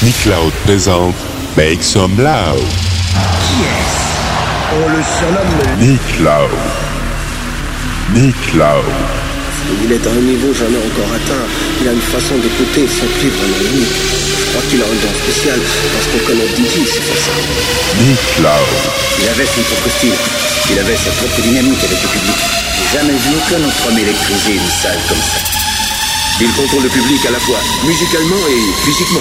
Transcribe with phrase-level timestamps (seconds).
[0.00, 1.16] Nick Loud présente
[1.56, 2.62] Make Some Loud.
[3.42, 4.06] Qui est-ce?
[4.78, 6.54] On le surnomme Nick Loud.
[8.14, 8.86] Nick Loud.
[9.82, 11.42] Il est à un niveau jamais encore atteint.
[11.82, 13.90] Il a une façon d'écouter son cuivre vraiment unique.
[13.90, 17.34] Je crois qu'il a un don spécial parce qu'on connaît Didi, c'est pour ça.
[17.98, 18.70] Nick Loud.
[19.18, 20.14] Il avait son propre style.
[20.70, 22.38] Il avait sa propre dynamique avec le public.
[22.78, 25.47] J'ai jamais vu aucun autre homme électriser une salle comme ça.
[26.40, 29.18] Il contrôle le public à la fois musicalement et physiquement.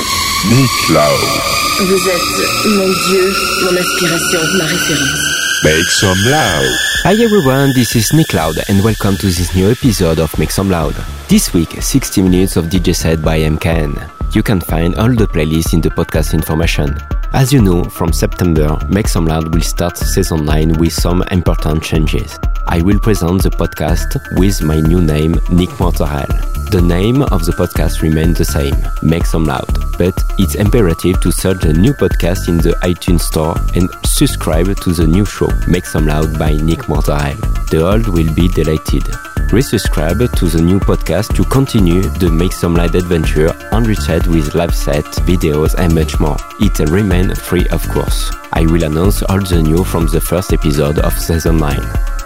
[0.52, 1.88] Nick Loud.
[1.88, 5.64] Vous êtes mon Dieu, mon inspiration, ma référence.
[5.64, 6.70] Make Some Loud.
[7.06, 10.70] Hi everyone, this is Nick Loud and welcome to this new episode of Make Some
[10.70, 10.94] Loud.
[11.28, 13.96] This week, 60 minutes of DJ set by MKN.
[14.36, 16.96] You can find all the playlists in the podcast information.
[17.34, 21.84] As you know, from September, Make Some Loud will start season 9 with some important
[21.84, 22.40] changes.
[22.68, 26.28] I will present the podcast with my new name, Nick Mortarel.
[26.72, 31.32] The name of the podcast remains the same, Make Some Loud, but it's imperative to
[31.32, 35.86] search the new podcast in the iTunes Store and subscribe to the new show, Make
[35.86, 37.38] Some Loud by Nick Mortarel.
[37.70, 39.04] The old will be deleted.
[39.48, 44.76] Resubscribe to the new podcast to continue the Make Some Loud adventure enriched with live
[44.76, 46.36] sets, videos and much more.
[46.60, 48.30] It remains free of course.
[48.52, 51.80] I will announce all the new from the first episode of season 9.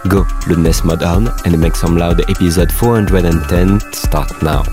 [0.08, 4.64] Go, Loudness Mode on and Make Some Loud episode 410 start now.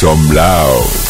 [0.00, 1.07] Some Loud.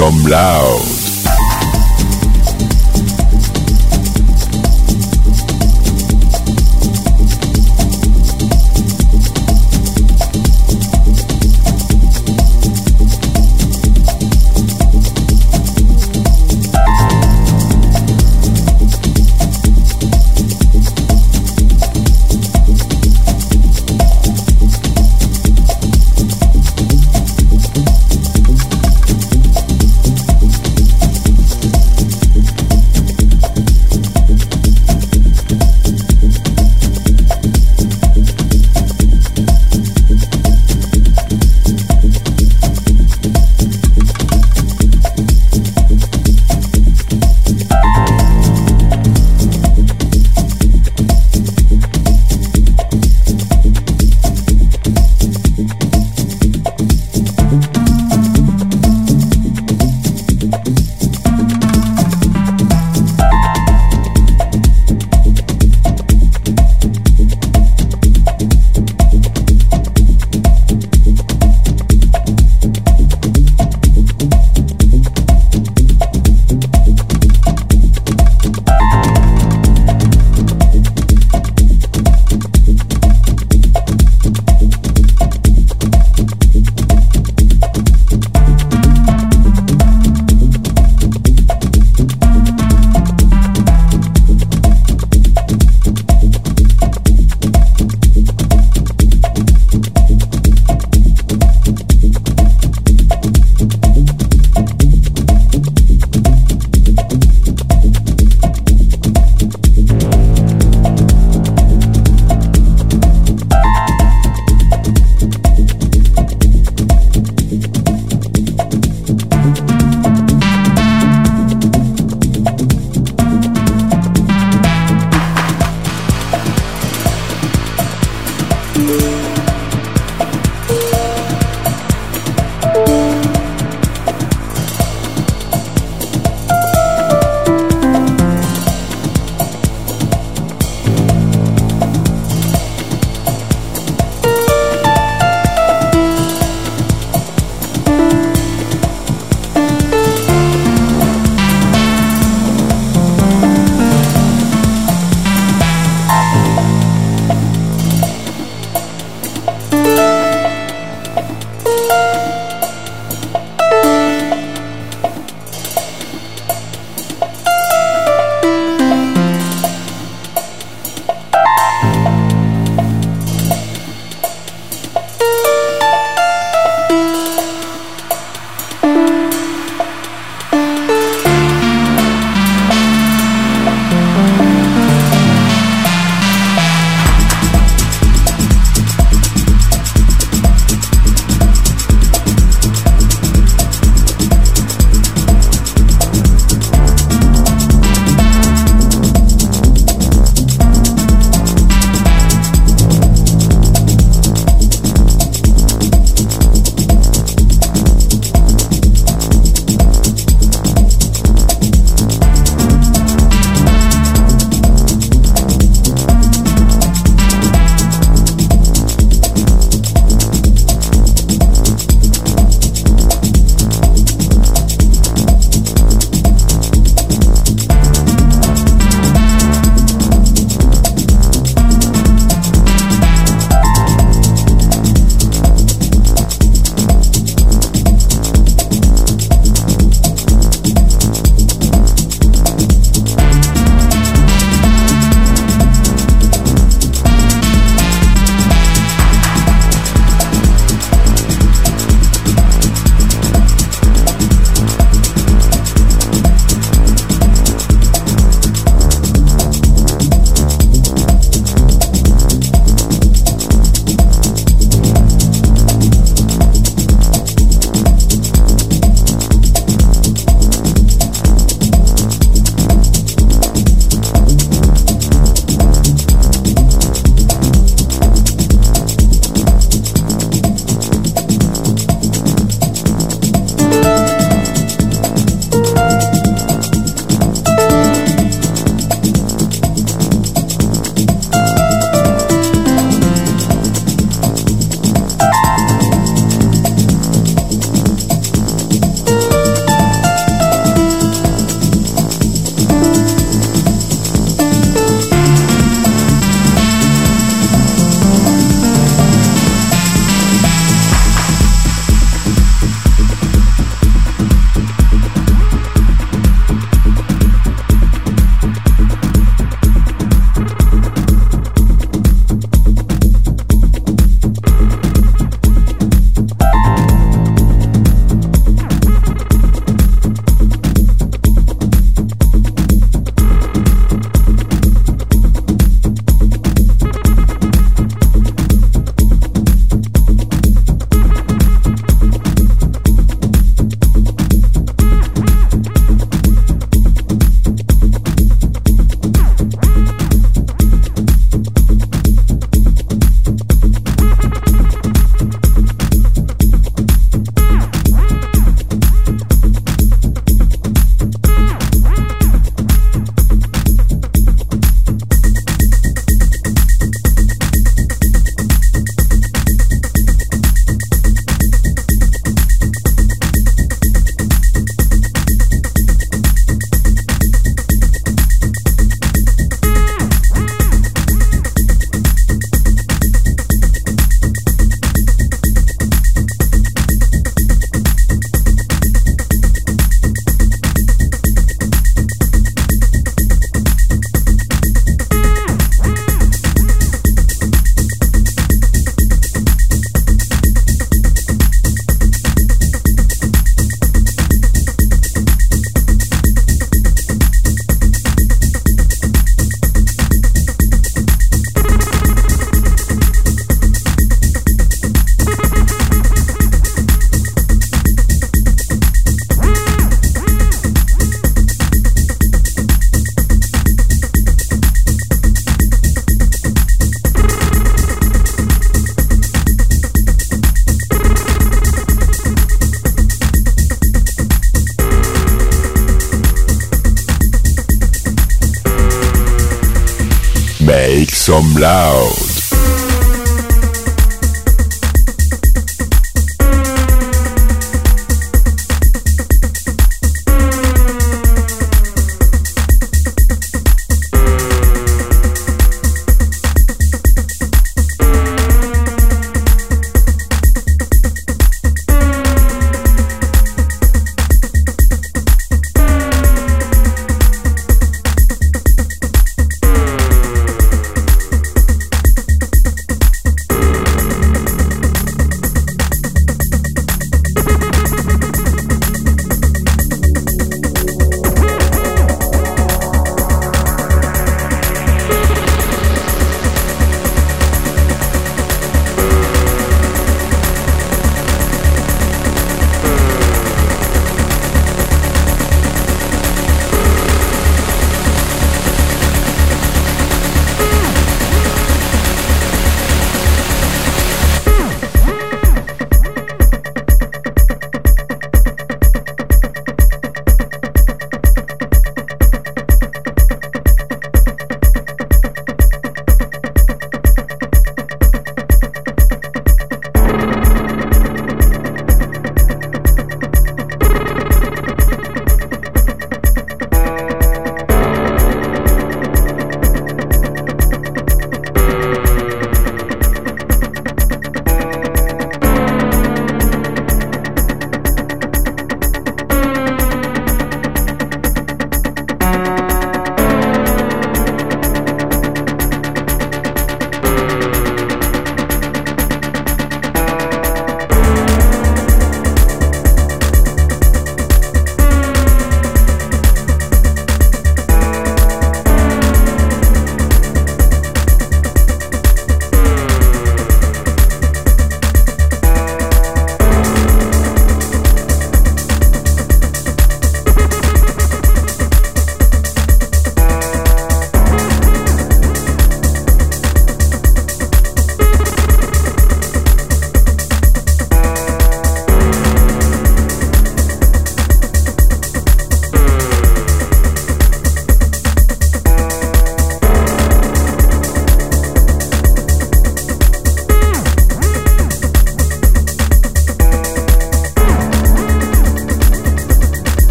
[0.00, 0.89] Some.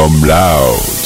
[0.00, 0.99] Some loud.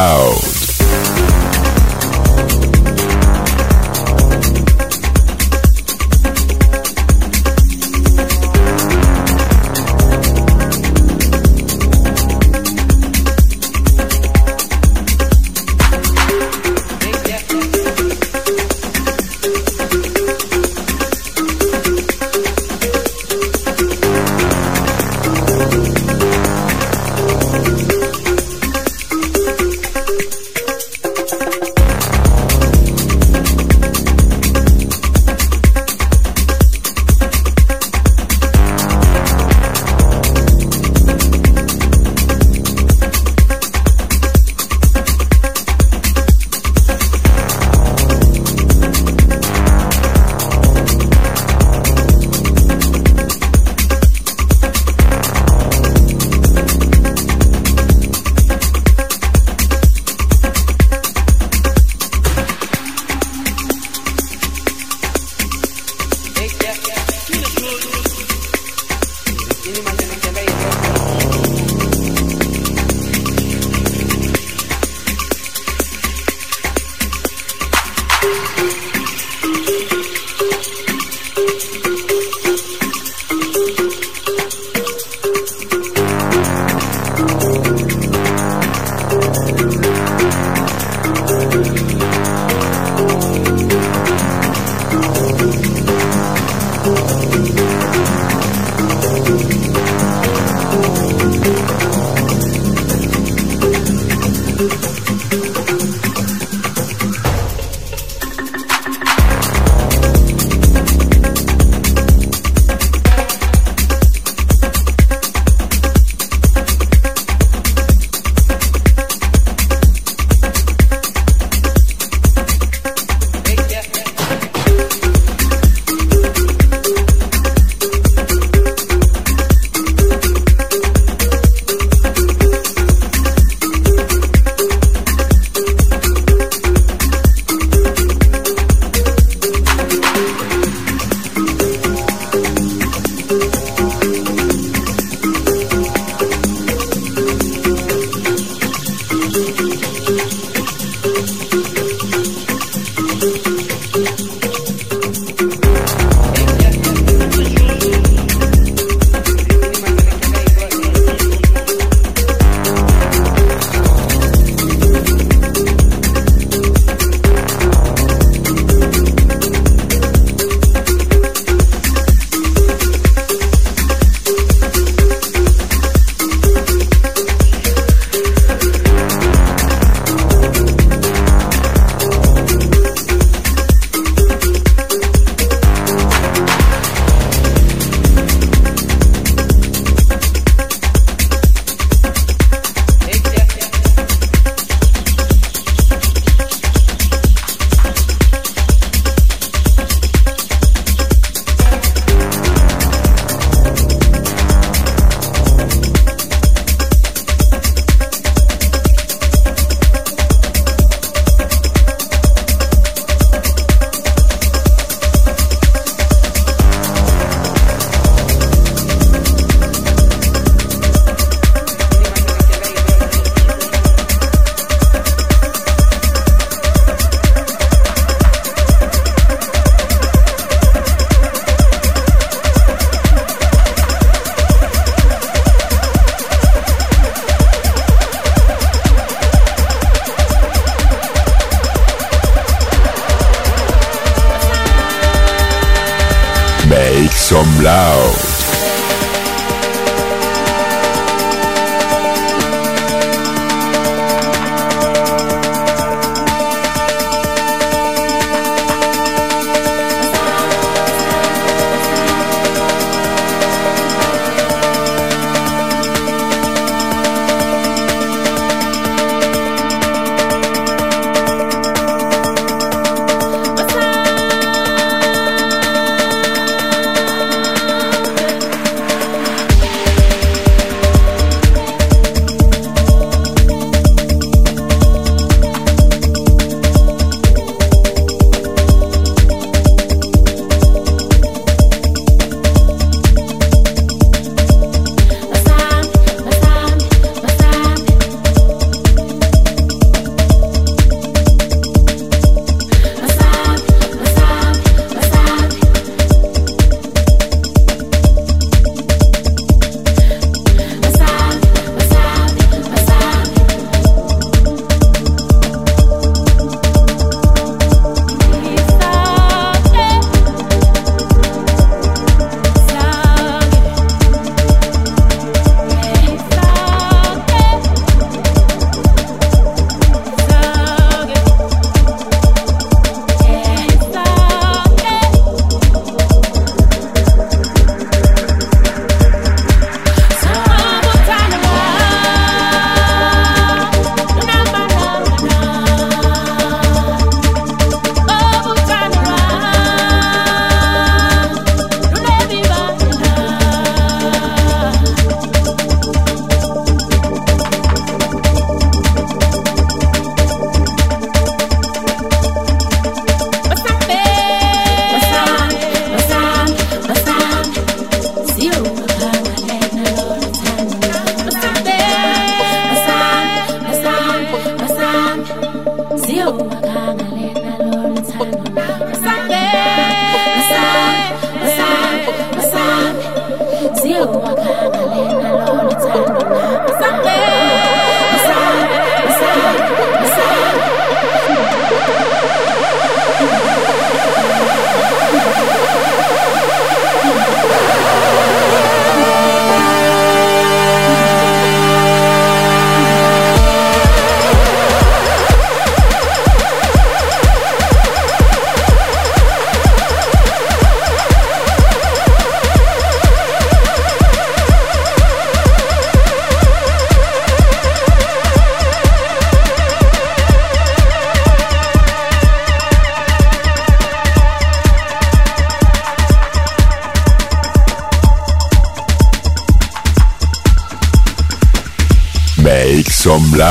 [0.00, 0.49] Some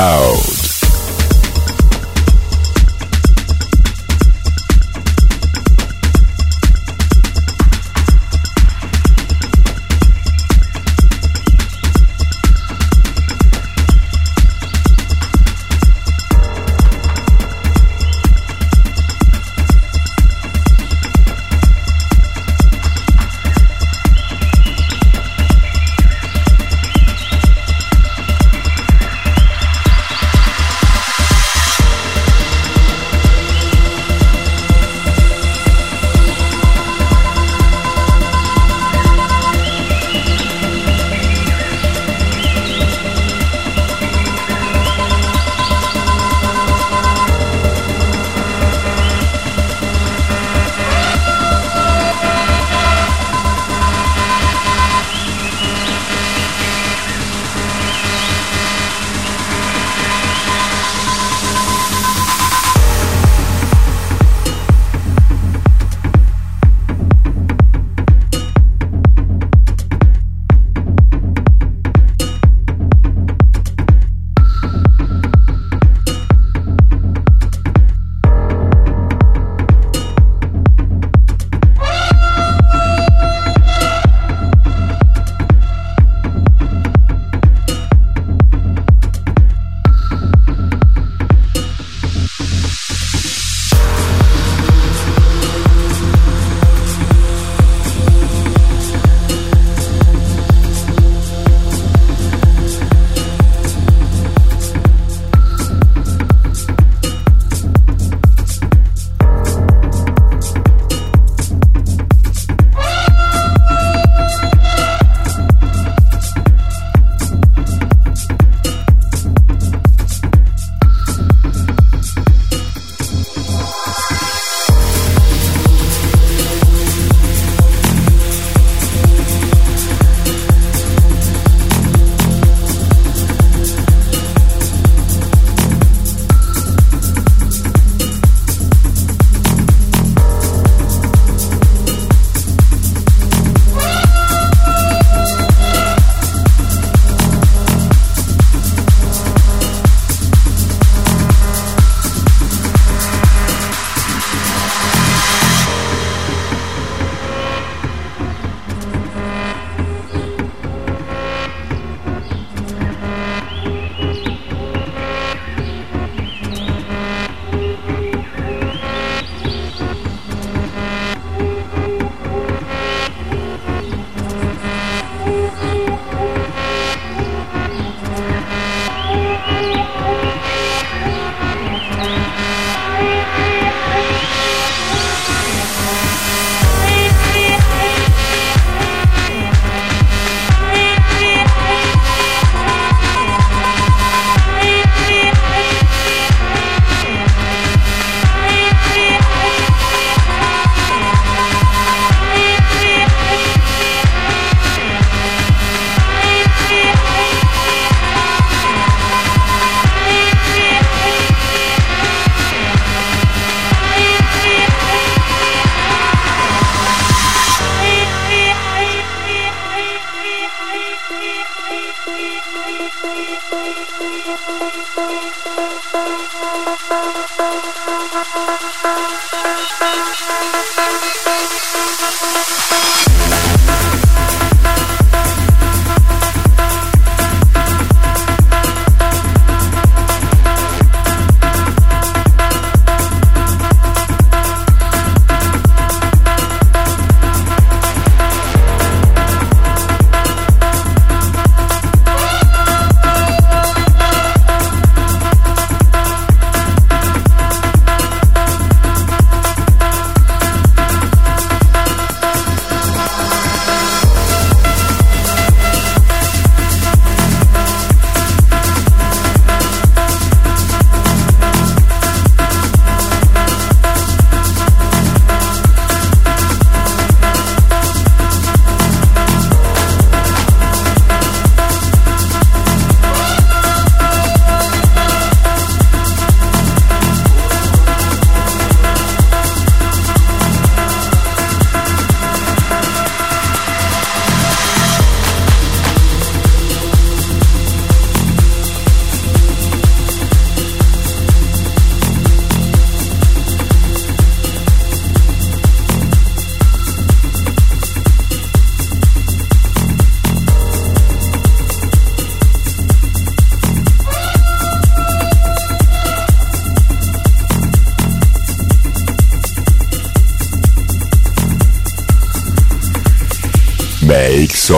[0.00, 0.49] some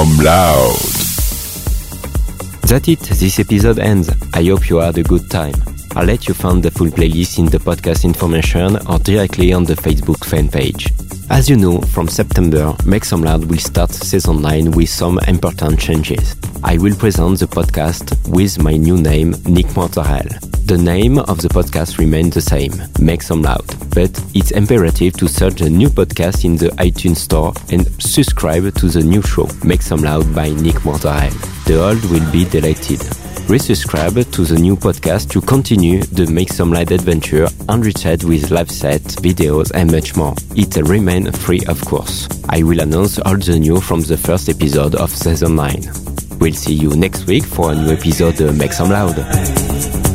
[0.03, 0.75] some loud.
[2.63, 4.11] That's it, this episode ends.
[4.35, 5.55] I hope you had a good time.
[5.95, 9.75] I'll let you find the full playlist in the podcast information or directly on the
[9.75, 10.89] Facebook fan page.
[11.31, 15.79] As you know, from September, Make Some Loud will start season 9 with some important
[15.79, 16.35] changes.
[16.65, 20.52] I will present the podcast with my new name, Nick Mortarel.
[20.65, 25.29] The name of the podcast remains the same, Make Some Loud, but it's imperative to
[25.29, 29.83] search the new podcast in the iTunes Store and subscribe to the new show, Make
[29.83, 31.33] Some Loud by Nick Mortarel.
[31.65, 33.01] The old will be deleted
[33.49, 38.71] resubscribe to the new podcast to continue the Make Some Loud adventure enriched with live
[38.71, 40.35] sets, videos and much more.
[40.55, 42.29] It remains free of course.
[42.49, 45.83] I will announce all the new from the first episode of season 9.
[46.39, 50.12] We'll see you next week for a new episode of Make Some Loud.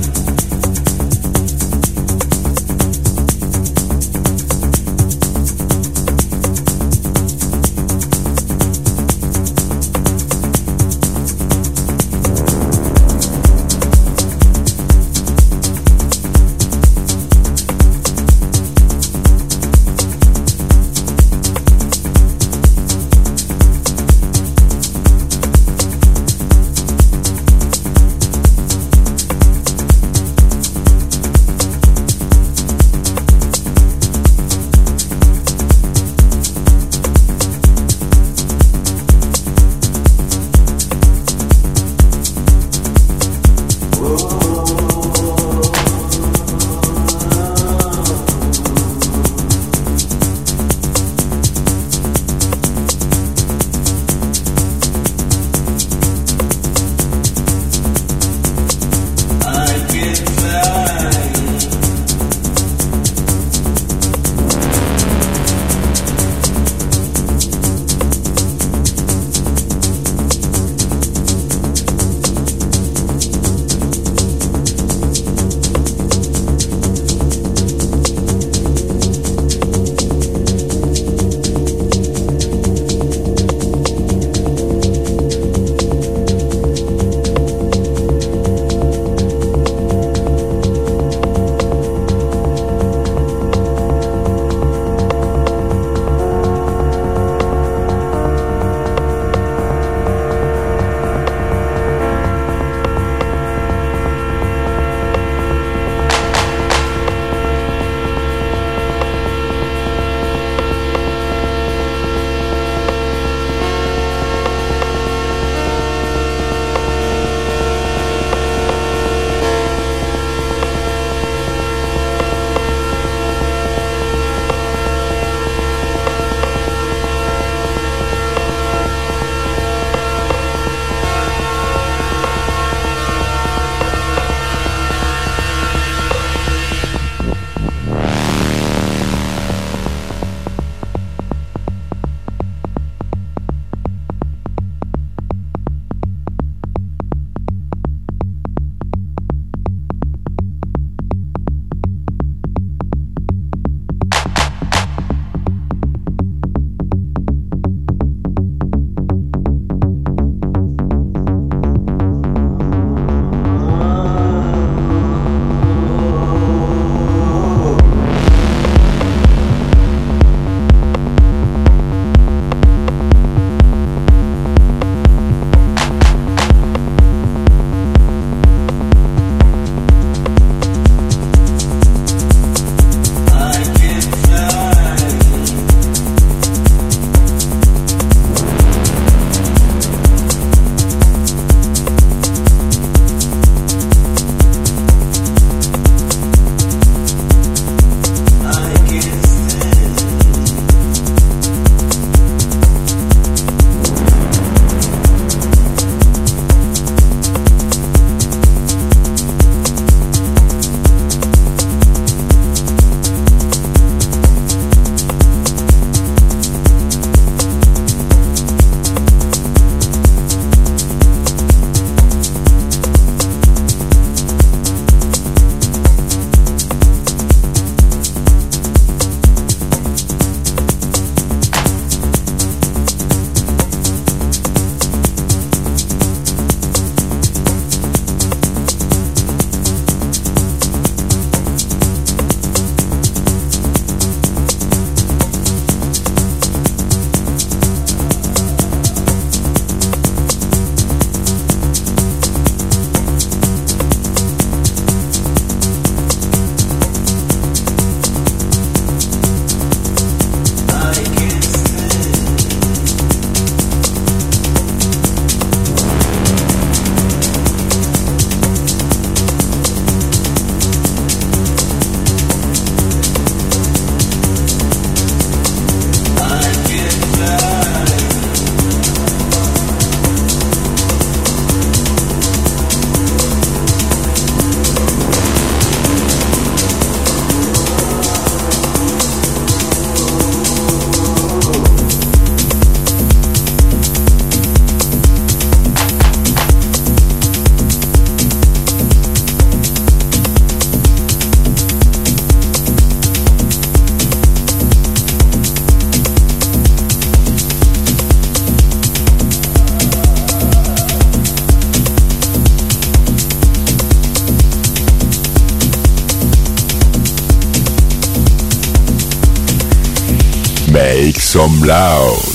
[321.67, 322.26] Some